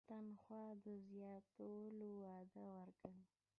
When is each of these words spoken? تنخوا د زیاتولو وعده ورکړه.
تنخوا 0.09 0.63
د 0.83 0.85
زیاتولو 1.09 2.09
وعده 2.23 2.63
ورکړه. 2.77 3.15